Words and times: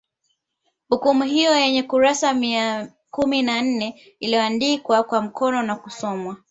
Hukumu 0.89 1.23
hiyo 1.23 1.55
yenye 1.57 1.83
kurasa 1.83 2.33
mia 2.33 2.91
kumi 3.11 3.41
na 3.41 3.55
nane 3.55 4.15
iliyoandikwa 4.19 5.03
kwa 5.03 5.21
mkono 5.21 5.61
nakusomwa 5.61 6.37